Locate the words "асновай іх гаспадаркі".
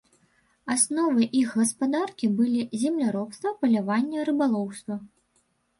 0.75-2.31